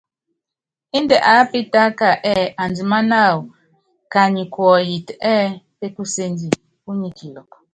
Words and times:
Índɛ 0.97 1.17
aápitáka 1.31 2.07
ɛɛ́ 2.31 2.53
andiman 2.63 3.07
wawɔ 3.13 3.41
kanyikuɔyit 4.11 5.07
ɛɛ́ 5.31 5.51
pékusendi, 5.79 6.47
punyi 6.83 7.09
kilɔk. 7.17 7.49